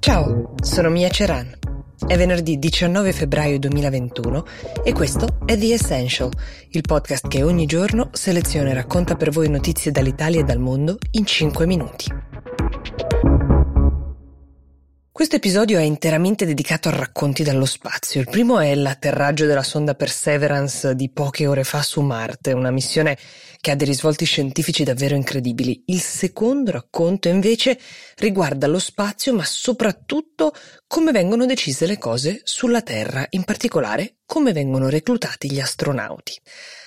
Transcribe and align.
Ciao, 0.00 0.54
sono 0.62 0.88
Mia 0.88 1.10
Ceran. 1.10 1.58
È 2.06 2.16
venerdì 2.16 2.58
19 2.58 3.12
febbraio 3.12 3.58
2021 3.58 4.44
e 4.82 4.94
questo 4.94 5.40
è 5.44 5.58
The 5.58 5.74
Essential, 5.74 6.30
il 6.70 6.80
podcast 6.80 7.28
che 7.28 7.42
ogni 7.42 7.66
giorno 7.66 8.08
seleziona 8.12 8.70
e 8.70 8.74
racconta 8.74 9.14
per 9.14 9.28
voi 9.28 9.50
notizie 9.50 9.90
dall'Italia 9.90 10.40
e 10.40 10.44
dal 10.44 10.58
mondo 10.58 10.96
in 11.10 11.26
5 11.26 11.66
minuti. 11.66 12.06
Questo 15.20 15.36
episodio 15.36 15.78
è 15.78 15.82
interamente 15.82 16.46
dedicato 16.46 16.88
a 16.88 16.92
racconti 16.92 17.42
dallo 17.42 17.66
spazio. 17.66 18.22
Il 18.22 18.30
primo 18.30 18.58
è 18.58 18.74
l'atterraggio 18.74 19.44
della 19.44 19.62
sonda 19.62 19.94
Perseverance 19.94 20.94
di 20.94 21.10
poche 21.10 21.46
ore 21.46 21.62
fa 21.62 21.82
su 21.82 22.00
Marte, 22.00 22.54
una 22.54 22.70
missione 22.70 23.18
che 23.60 23.70
ha 23.70 23.74
dei 23.74 23.86
risvolti 23.86 24.24
scientifici 24.24 24.82
davvero 24.82 25.14
incredibili. 25.14 25.82
Il 25.88 26.00
secondo 26.00 26.70
racconto 26.70 27.28
invece 27.28 27.78
riguarda 28.16 28.66
lo 28.66 28.78
spazio, 28.78 29.34
ma 29.34 29.44
soprattutto 29.44 30.54
come 30.86 31.12
vengono 31.12 31.44
decise 31.44 31.84
le 31.84 31.98
cose 31.98 32.40
sulla 32.44 32.80
Terra, 32.80 33.26
in 33.28 33.44
particolare 33.44 34.20
come 34.24 34.54
vengono 34.54 34.88
reclutati 34.88 35.52
gli 35.52 35.60
astronauti. 35.60 36.40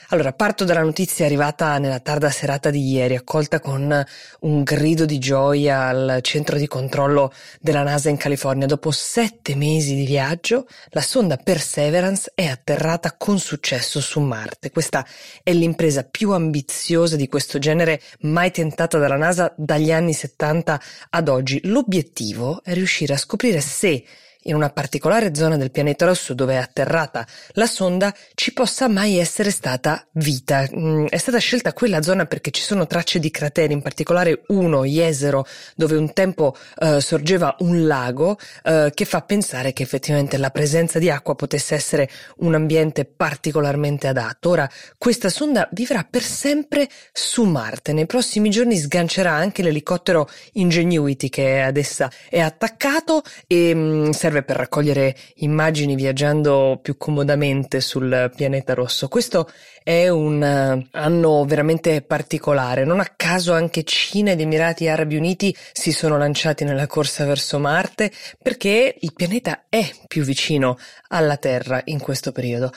Allora, 0.10 0.34
parto 0.34 0.66
dalla 0.66 0.82
notizia 0.82 1.26
arrivata 1.26 1.78
nella 1.78 2.00
tarda 2.00 2.30
serata 2.30 2.70
di 2.70 2.92
ieri, 2.92 3.16
accolta 3.16 3.60
con 3.60 4.06
un 4.42 4.64
grido 4.64 5.06
di 5.06 5.18
gioia 5.18 5.88
al 5.88 6.20
centro 6.22 6.58
di 6.58 6.68
controllo 6.68 7.32
della 7.60 7.84
NASA 7.84 8.10
in 8.10 8.18
California. 8.18 8.68
Dopo 8.68 8.92
sette 8.92 9.56
mesi 9.56 9.96
di 9.96 10.06
viaggio, 10.06 10.68
la 10.90 11.02
sonda 11.02 11.38
Perseverance 11.38 12.32
è 12.36 12.46
atterrata 12.46 13.16
con 13.18 13.40
successo 13.40 14.02
su 14.02 14.20
Marte. 14.20 14.72
Questa 14.72 15.06
è 15.42 15.54
l'impresa 15.54 16.04
più 16.04 16.32
ambiziosa 16.32 17.16
di 17.16 17.28
questo 17.28 17.58
genere 17.58 18.02
mai 18.22 18.52
tentata 18.52 18.98
dalla 18.98 19.18
NASA 19.18 19.54
dagli 19.56 19.92
anni 19.92 20.14
70 20.14 20.82
ad 21.12 21.28
oggi. 21.30 21.62
L'obiettivo 21.64 22.62
è 22.64 22.74
riuscire 22.74 23.14
a 23.14 23.18
scoprire 23.18 23.62
se 23.62 24.04
in 24.44 24.56
una 24.56 24.70
particolare 24.70 25.36
zona 25.36 25.58
del 25.58 25.72
pianeta 25.72 26.06
rosso 26.06 26.34
dove 26.34 26.54
è 26.54 26.58
atterrata 26.58 27.26
la 27.54 27.66
sonda 27.66 28.14
ci 28.34 28.54
possa 28.54 28.88
mai 28.88 29.18
essere 29.18 29.52
stata 29.52 30.06
vita. 30.14 30.68
Mm, 30.76 31.06
è 31.08 31.18
stata 31.18 31.38
scelta 31.38 31.74
quella 31.74 32.02
zona 32.02 32.26
perché 32.26 32.52
ci 32.52 32.62
sono 32.62 32.88
tracce 32.88 33.20
di 33.20 33.32
crateri, 33.32 33.74
in 33.74 33.82
particolare 33.82 34.44
uno, 34.48 34.86
Jesero, 34.86 35.46
dove 35.76 35.96
un 35.96 36.14
tempo 36.14 36.56
uh, 36.78 37.00
sorgeva 37.00 37.56
un 37.60 37.86
lago 37.86 38.38
uh, 38.64 38.90
che 38.94 39.06
fa 39.06 39.22
pensare 39.22 39.74
che 39.74 39.84
effettivamente 39.84 40.38
la 40.38 40.50
presenza 40.50 41.00
di 41.00 41.10
acqua 41.10 41.36
potesse 41.36 41.76
essere 41.76 42.10
un 42.38 42.56
ambiente 42.56 43.06
particolarmente 43.06 44.08
adatto. 44.08 44.50
Ora, 44.50 44.70
questa 44.98 45.30
sonda 45.30 45.68
vivrà 45.72 46.06
per 46.10 46.24
sempre 46.24 46.90
su 47.12 47.44
Marte. 47.44 47.94
Nei 47.94 48.06
prossimi 48.06 48.50
giorni 48.50 48.76
sgancerà 48.78 49.32
anche 49.32 49.62
l'elicottero 49.62 50.30
Ingenuity 50.54 51.30
che 51.30 51.62
ad 51.62 51.78
essa 51.78 52.12
è 52.30 52.40
attaccato 52.40 53.22
e 53.48 53.72
um, 53.74 54.12
serve 54.12 54.33
serve 54.34 54.42
per 54.44 54.56
raccogliere 54.56 55.16
immagini 55.36 55.96
viaggiando 55.96 56.80
più 56.82 56.98
comodamente 56.98 57.80
sul 57.80 58.32
pianeta 58.36 58.74
rosso. 58.74 59.08
Questo 59.08 59.48
è 59.84 60.10
un 60.10 60.42
uh, 60.42 60.88
anno 60.98 61.46
veramente 61.46 62.02
particolare. 62.02 62.84
Non 62.84 63.00
a 63.00 63.14
caso 63.16 63.54
anche 63.54 63.84
Cina 63.84 64.32
ed 64.32 64.42
Emirati 64.42 64.88
Arabi 64.88 65.18
Uniti 65.18 65.56
si 65.72 65.92
sono 65.92 66.18
lanciati 66.18 66.64
nella 66.64 66.88
corsa 66.88 67.26
verso 67.26 67.60
Marte 67.60 68.12
perché 68.42 68.96
il 69.00 69.14
pianeta 69.14 69.66
è 69.70 69.88
più 70.08 70.24
vicino 70.24 70.78
alla 71.10 71.38
Terra 71.38 71.82
in 71.86 72.00
questo 72.00 72.32
periodo. 72.32 72.72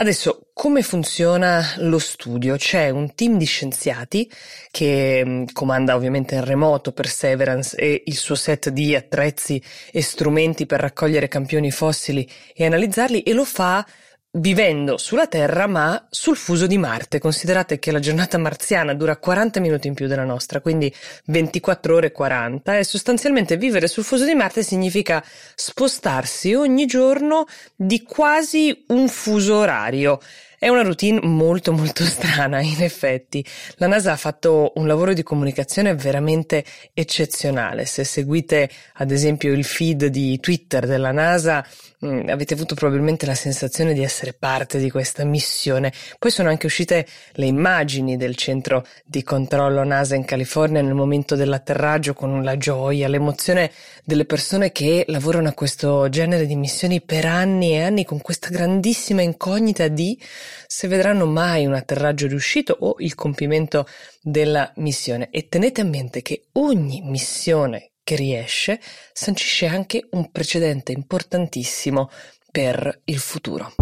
Adesso, 0.00 0.46
come 0.54 0.80
funziona 0.80 1.74
lo 1.80 1.98
studio? 1.98 2.56
C'è 2.56 2.88
un 2.88 3.14
team 3.14 3.36
di 3.36 3.44
scienziati 3.44 4.30
che 4.70 5.22
mm, 5.22 5.44
comanda 5.52 5.94
ovviamente 5.94 6.36
in 6.36 6.44
remoto 6.44 6.92
Perseverance 6.92 7.76
e 7.76 8.04
il 8.06 8.16
suo 8.16 8.34
set 8.34 8.70
di 8.70 8.96
attrezzi 8.96 9.62
e 9.92 10.00
strumenti 10.00 10.64
per 10.64 10.80
raccogliere 10.80 11.28
campioni 11.28 11.70
fossili 11.70 12.26
e 12.54 12.64
analizzarli 12.64 13.20
e 13.20 13.34
lo 13.34 13.44
fa 13.44 13.86
vivendo 14.32 14.96
sulla 14.96 15.26
Terra 15.26 15.66
ma 15.66 16.06
sul 16.08 16.36
fuso 16.36 16.66
di 16.66 16.78
Marte. 16.78 17.18
Considerate 17.18 17.78
che 17.78 17.90
la 17.90 17.98
giornata 17.98 18.38
marziana 18.38 18.94
dura 18.94 19.16
40 19.16 19.60
minuti 19.60 19.88
in 19.88 19.94
più 19.94 20.06
della 20.06 20.24
nostra, 20.24 20.60
quindi 20.60 20.92
24 21.26 21.96
ore 21.96 22.06
e 22.08 22.12
40 22.12 22.78
e 22.78 22.84
sostanzialmente 22.84 23.56
vivere 23.56 23.88
sul 23.88 24.04
fuso 24.04 24.24
di 24.24 24.34
Marte 24.34 24.62
significa 24.62 25.24
spostarsi 25.54 26.54
ogni 26.54 26.86
giorno 26.86 27.46
di 27.74 28.02
quasi 28.02 28.84
un 28.88 29.08
fuso 29.08 29.56
orario. 29.56 30.20
È 30.62 30.68
una 30.68 30.82
routine 30.82 31.20
molto 31.22 31.72
molto 31.72 32.04
strana, 32.04 32.60
in 32.60 32.82
effetti. 32.82 33.42
La 33.76 33.86
NASA 33.86 34.12
ha 34.12 34.16
fatto 34.16 34.72
un 34.74 34.86
lavoro 34.86 35.14
di 35.14 35.22
comunicazione 35.22 35.94
veramente 35.94 36.62
eccezionale. 36.92 37.86
Se 37.86 38.04
seguite 38.04 38.68
ad 38.96 39.10
esempio 39.10 39.54
il 39.54 39.64
feed 39.64 40.04
di 40.08 40.38
Twitter 40.38 40.86
della 40.86 41.12
NASA, 41.12 41.66
mh, 42.00 42.06
mm, 42.06 42.28
avete 42.28 42.52
avuto 42.52 42.74
probabilmente 42.74 43.24
la 43.24 43.34
sensazione 43.34 43.94
di 43.94 44.02
essere 44.02 44.34
parte 44.34 44.78
di 44.78 44.90
questa 44.90 45.24
missione. 45.24 45.94
Poi 46.18 46.30
sono 46.30 46.50
anche 46.50 46.66
uscite 46.66 47.06
le 47.32 47.46
immagini 47.46 48.18
del 48.18 48.36
centro 48.36 48.86
di 49.02 49.22
controllo 49.22 49.82
NASA 49.82 50.14
in 50.14 50.26
California 50.26 50.82
nel 50.82 50.92
momento 50.92 51.36
dell'atterraggio 51.36 52.12
con 52.12 52.44
la 52.44 52.58
gioia, 52.58 53.08
l'emozione 53.08 53.70
delle 54.04 54.26
persone 54.26 54.72
che 54.72 55.04
lavorano 55.08 55.48
a 55.48 55.54
questo 55.54 56.10
genere 56.10 56.44
di 56.44 56.54
missioni 56.54 57.00
per 57.00 57.24
anni 57.24 57.72
e 57.72 57.82
anni 57.82 58.04
con 58.04 58.20
questa 58.20 58.50
grandissima 58.50 59.22
incognita 59.22 59.88
di 59.88 60.18
se 60.66 60.88
vedranno 60.88 61.26
mai 61.26 61.66
un 61.66 61.74
atterraggio 61.74 62.26
riuscito 62.26 62.76
o 62.78 62.96
il 62.98 63.14
compimento 63.14 63.86
della 64.20 64.72
missione. 64.76 65.28
E 65.30 65.48
tenete 65.48 65.80
a 65.80 65.84
mente 65.84 66.22
che 66.22 66.46
ogni 66.52 67.00
missione 67.02 67.92
che 68.02 68.16
riesce 68.16 68.80
sancisce 69.12 69.66
anche 69.66 70.06
un 70.10 70.30
precedente 70.30 70.92
importantissimo 70.92 72.10
per 72.50 73.02
il 73.04 73.18
futuro. 73.18 73.74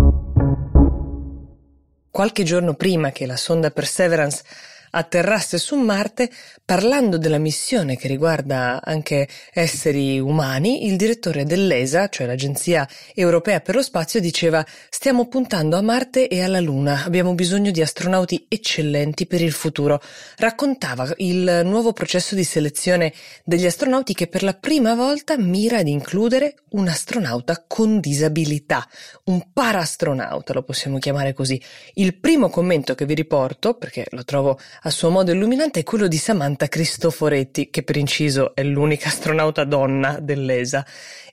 Qualche 2.11 2.43
giorno 2.43 2.75
prima 2.75 3.11
che 3.11 3.27
la 3.27 3.37
sonda 3.37 3.71
Perseverance 3.71 4.43
atterrasse 4.91 5.59
su 5.59 5.77
Marte, 5.77 6.31
parlando 6.65 7.19
della 7.19 7.39
missione 7.39 7.97
che 7.97 8.09
riguarda 8.09 8.81
anche 8.83 9.29
esseri 9.53 10.19
umani, 10.19 10.87
il 10.87 10.97
direttore 10.97 11.45
dell'ESA, 11.45 12.09
cioè 12.09 12.27
l'Agenzia 12.27 12.89
Europea 13.15 13.61
per 13.61 13.75
lo 13.75 13.83
Spazio, 13.83 14.21
diceva 14.21 14.65
stiamo 14.89 15.29
puntando 15.29 15.77
a 15.77 15.83
Marte 15.83 16.29
e 16.29 16.43
alla 16.43 16.61
Luna, 16.61 17.05
abbiamo 17.05 17.35
bisogno 17.35 17.71
di 17.71 17.81
astronauti 17.81 18.47
eccellenti 18.49 19.27
per 19.27 19.43
il 19.43 19.53
futuro. 19.53 20.01
Raccontava 20.37 21.13
il 21.19 21.63
nuovo 21.65 21.93
processo 21.93 22.35
di 22.35 22.45
selezione 22.45 23.13
degli 23.45 23.67
astronauti 23.67 24.15
che 24.15 24.27
per 24.27 24.43
la 24.43 24.55
prima 24.55 24.95
volta 24.95 25.39
mira 25.39 25.79
ad 25.79 25.89
includere 25.89 26.57
un 26.71 26.89
astronauta 26.89 27.65
con 27.67 28.01
disabilità, 28.01 28.87
un 29.25 29.53
paraastronauta, 29.53 30.53
lo 30.53 30.63
possiamo 30.63 30.99
chiamare 30.99 31.33
così. 31.33 31.61
Il 31.95 32.17
primo 32.17 32.51
commento 32.51 32.95
che 32.95 33.07
vi 33.07 33.15
riporto, 33.15 33.75
perché 33.75 34.07
lo 34.11 34.25
trovo 34.25 34.59
a 34.89 34.91
suo 34.91 35.11
modo 35.11 35.33
illuminante 35.33 35.81
è 35.81 35.83
quello 35.83 36.09
di 36.09 36.17
Samantha 36.17 36.67
Cristoforetti, 36.67 37.69
che 37.69 37.83
per 37.83 37.99
inciso 37.99 38.55
è 38.55 38.63
l'unica 38.63 39.09
astronauta 39.09 39.65
donna 39.65 40.19
dell'ESA. 40.19 40.85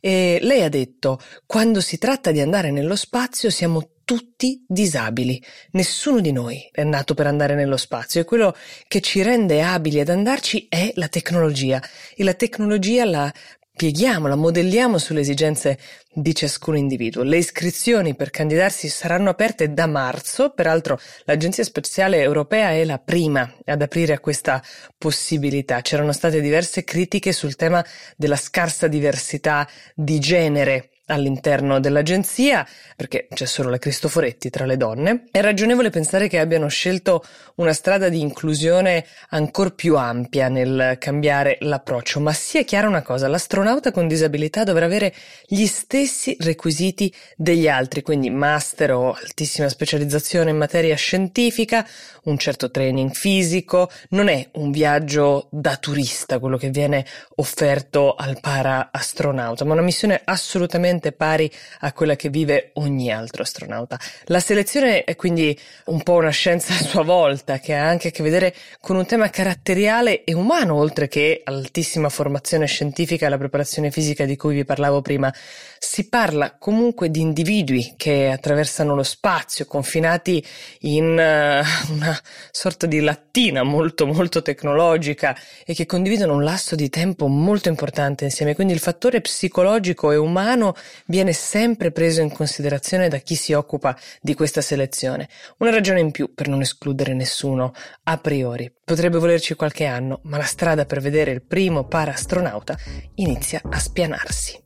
E 0.02 0.40
lei 0.42 0.62
ha 0.62 0.68
detto, 0.68 1.20
quando 1.46 1.80
si 1.80 1.98
tratta 1.98 2.32
di 2.32 2.42
andare 2.42 2.70
nello 2.70 2.98
spazio 2.98 3.50
siamo 3.50 3.92
tutti 4.04 4.64
disabili. 4.68 5.42
Nessuno 5.72 6.20
di 6.20 6.34
noi 6.34 6.68
è 6.70 6.84
nato 6.84 7.14
per 7.14 7.28
andare 7.28 7.56
nello 7.56 7.78
spazio 7.78 8.20
e 8.20 8.26
quello 8.26 8.54
che 8.90 9.00
ci 9.00 9.24
rende 9.24 9.62
abili 9.64 10.02
ad 10.02 10.10
andarci 10.10 10.68
è 10.70 10.92
la 10.96 11.08
tecnologia 11.08 11.82
e 12.14 12.26
la 12.26 12.34
tecnologia 12.34 13.06
la 13.06 13.34
pieghiamo, 13.76 14.28
la 14.28 14.36
modelliamo 14.36 14.98
sulle 14.98 15.20
esigenze 15.20 15.78
di 16.14 16.34
ciascun 16.34 16.78
individuo. 16.78 17.24
Le 17.24 17.38
iscrizioni 17.38 18.16
per 18.16 18.30
candidarsi 18.30 18.88
saranno 18.88 19.30
aperte 19.30 19.74
da 19.74 19.86
marzo, 19.86 20.52
peraltro 20.52 21.00
l'Agenzia 21.26 21.64
Spaziale 21.64 22.22
Europea 22.22 22.72
è 22.72 22.86
la 22.86 23.00
prima 23.00 23.54
ad 23.66 23.82
aprire 23.82 24.14
a 24.14 24.20
questa 24.20 24.64
possibilità. 24.98 25.82
C'erano 25.82 26.14
state 26.14 26.40
diverse 26.40 26.84
critiche 26.84 27.34
sul 27.34 27.56
tema 27.56 27.86
della 28.16 28.38
scarsa 28.38 28.88
diversità 28.88 29.68
di 29.94 30.20
genere 30.20 30.92
all'interno 31.08 31.80
dell'agenzia, 31.80 32.66
perché 32.96 33.28
c'è 33.34 33.46
solo 33.46 33.70
la 33.70 33.78
Cristoforetti 33.78 34.50
tra 34.50 34.66
le 34.66 34.78
donne, 34.78 35.26
è 35.32 35.42
ragionevole 35.42 35.90
pensare 35.90 36.28
che 36.28 36.40
abbiano 36.40 36.68
scelto 36.68 37.24
una 37.56 37.74
strada 37.74 38.10
di 38.10 38.20
inclusione 38.20 39.06
ancora 39.30 39.70
più 39.70 39.98
ampia 39.98 40.48
nel 40.48 40.98
cambiare 41.00 41.58
l'approccio, 41.62 42.20
ma 42.20 42.34
sia 42.34 42.64
chiara 42.64 42.88
una 42.88 43.02
cosa, 43.02 43.28
l'astronauta 43.28 43.92
con 43.92 44.08
disabilità 44.08 44.64
dovrà 44.64 44.86
avere 44.86 45.14
gli 45.46 45.66
stessi 45.66 46.36
requisiti 46.40 47.14
degli 47.36 47.68
altri, 47.68 48.02
quindi 48.02 48.30
master 48.30 48.94
o 48.94 49.14
altissima 49.14 49.70
specializzazione 49.70 50.50
in 50.50 50.58
materia 50.58 50.96
scientifica, 50.96 51.88
un 52.24 52.38
certo 52.38 52.72
training 52.72 53.12
fisico, 53.12 53.90
non 54.10 54.28
è 54.28 54.48
un 54.54 54.72
viaggio 54.72 55.48
da 55.52 55.78
turista 55.78 56.40
quello 56.40 56.58
che 56.58 56.70
viene 56.70 57.06
offerto 57.36 58.16
al 58.16 58.40
para 58.40 58.90
astronauta, 58.92 59.64
ma 59.66 59.74
una 59.74 59.82
missione 59.82 60.20
assolutamente 60.24 60.95
esattamente 60.96 61.12
pari 61.12 61.52
a 61.82 61.94
quella 61.94 62.16
che 62.16 62.30
vive 62.30 62.72
ogni 62.74 63.12
altro 63.12 63.44
astronauta. 63.44 64.00
La 64.26 64.40
selezione 64.40 65.04
è 65.04 65.16
quindi 65.16 65.58
un 65.86 66.02
po' 66.02 66.14
una 66.14 66.30
scienza 66.30 66.74
a 66.74 66.78
sua 66.78 67.04
volta, 67.04 67.60
che 67.60 67.76
ha 67.76 67.88
anche 67.88 68.10
a 68.10 68.12
che 68.12 68.24
vedere 68.24 68.54
con 68.80 68.96
un 68.96 69.06
tema 69.06 69.30
caratteriale 69.30 70.24
e 70.24 70.34
umano, 70.34 70.76
oltre 70.76 71.08
che 71.08 71.42
all'altissima 71.44 72.10
formazione 72.10 72.66
scientifica 72.66 73.26
e 73.26 73.28
alla 73.28 73.38
preparazione 73.38 73.92
fisica 73.92 74.26
di 74.26 74.36
cui 74.36 74.56
vi 74.56 74.66
parlavo 74.66 75.02
prima. 75.02 75.34
Si 75.78 76.08
parla 76.10 76.56
comunque 76.58 77.12
di 77.12 77.22
individui 77.22 77.94
che 77.96 78.30
attraversano 78.30 78.96
lo 78.96 79.04
spazio, 79.04 79.66
confinati 79.66 80.44
in 80.82 81.06
uh, 81.06 81.92
una 81.94 82.20
sorta 82.52 82.88
di 82.88 83.02
lattina 83.02 83.64
molto 83.64 84.08
molto 84.08 84.42
tecnologica 84.42 85.38
e 85.64 85.74
che 85.74 85.86
condividono 85.86 86.34
un 86.34 86.44
lasso 86.44 86.76
di 86.76 86.90
tempo 86.90 87.28
molto 87.28 87.70
importante 87.70 88.24
insieme. 88.24 88.56
Quindi 88.56 88.74
il 88.74 88.80
fattore 88.80 89.22
psicologico 89.22 90.12
e 90.12 90.16
umano 90.16 90.76
viene 91.08 91.34
sempre 91.34 91.92
preso 91.92 92.22
in 92.22 92.32
considerazione 92.32 93.10
da 93.10 93.18
chi 93.18 93.36
si 93.36 93.54
occupa 93.54 93.98
di 94.22 94.34
questa 94.34 94.62
selezione. 94.62 95.30
Una 95.58 95.72
ragione 95.72 96.00
in 96.00 96.12
più 96.12 96.34
per 96.34 96.48
non 96.48 96.62
escludere 96.62 97.14
nessuno 97.14 97.74
a 98.04 98.18
priori. 98.18 98.72
Potrebbe 98.84 99.18
volerci 99.18 99.56
qualche 99.56 99.86
anno, 99.86 100.20
ma 100.24 100.38
la 100.38 100.44
strada 100.44 100.86
per 100.86 101.02
vedere 101.02 101.32
il 101.32 101.44
primo 101.44 101.86
para-astronauta 101.86 102.78
inizia 103.16 103.62
a 103.68 103.80
spianarsi. 103.80 104.64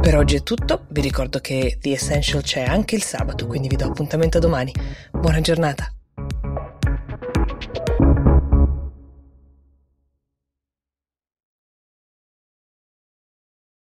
Per 0.00 0.16
oggi 0.16 0.36
è 0.36 0.42
tutto, 0.42 0.86
vi 0.90 1.02
ricordo 1.02 1.40
che 1.40 1.76
The 1.78 1.92
Essential 1.92 2.42
c'è 2.42 2.62
anche 2.62 2.94
il 2.94 3.02
sabato, 3.02 3.46
quindi 3.46 3.68
vi 3.68 3.76
do 3.76 3.84
appuntamento 3.84 4.38
domani. 4.38 4.72
Buona 5.12 5.40
giornata! 5.40 5.92